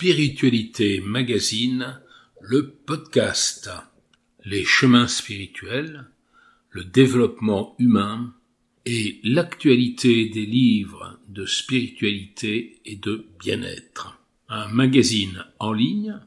[0.00, 2.00] Spiritualité Magazine,
[2.40, 3.68] le podcast.
[4.46, 6.06] Les chemins spirituels,
[6.70, 8.34] le développement humain
[8.86, 14.18] et l'actualité des livres de spiritualité et de bien-être.
[14.48, 16.18] Un magazine en ligne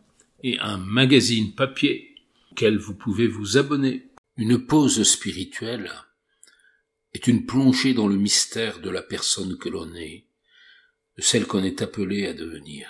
[0.43, 2.13] et un magazine papier
[2.51, 4.05] auquel vous pouvez vous abonner.
[4.37, 5.91] Une pause spirituelle
[7.15, 10.25] est une plongée dans le mystère de la personne que l'on est,
[11.17, 12.87] de celle qu'on est appelé à devenir.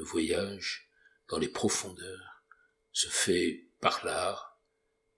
[0.00, 0.88] Le voyage
[1.28, 2.42] dans les profondeurs
[2.90, 4.58] se fait par l'art,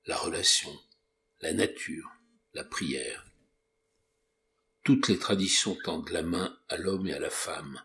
[0.06, 0.76] la relation,
[1.40, 2.10] la nature,
[2.52, 3.24] la prière.
[4.82, 7.80] Toutes les traditions tendent la main à l'homme et à la femme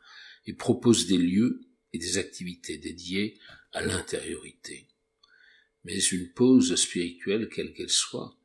[0.47, 1.61] et proposent des lieux
[1.93, 3.39] et des activités dédiées
[3.73, 4.87] à l'intériorité.
[5.83, 8.35] Mais une pause spirituelle, quelle qu'elle soit,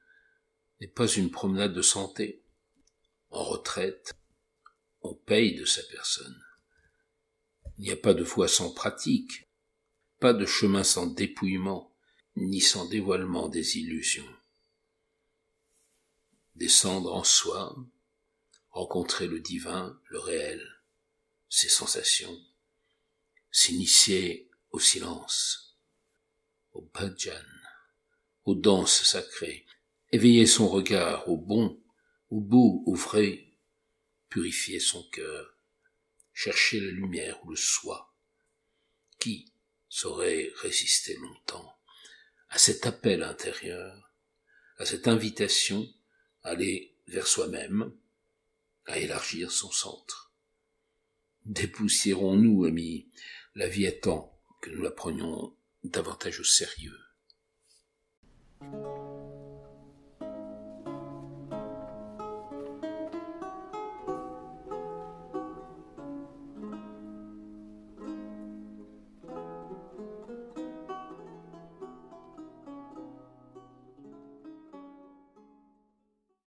[0.79, 2.45] n'est pas une promenade de santé.
[3.31, 4.13] En retraite,
[5.01, 6.39] on paye de sa personne.
[7.83, 9.49] Il n'y a pas de foi sans pratique,
[10.21, 11.93] pas de chemin sans dépouillement,
[12.37, 14.33] ni sans dévoilement des illusions.
[16.55, 17.75] Descendre en soi,
[18.71, 20.65] rencontrer le divin, le réel,
[21.49, 22.39] ses sensations,
[23.51, 25.77] s'initier au silence,
[26.75, 27.33] au bhajan,
[28.45, 29.67] aux danses sacrées,
[30.13, 31.83] éveiller son regard au bon,
[32.31, 33.45] au beau, au vrai,
[34.29, 35.52] purifier son cœur,
[36.43, 38.13] chercher la lumière ou le soi.
[39.21, 39.53] Qui
[39.89, 41.79] saurait résister longtemps
[42.49, 44.13] à cet appel intérieur,
[44.79, 45.89] à cette invitation
[46.43, 47.95] à aller vers soi-même,
[48.87, 50.33] à élargir son centre?
[51.45, 53.09] Dépoussiérons-nous, amis,
[53.55, 56.99] la vie attend que nous la prenions davantage au sérieux.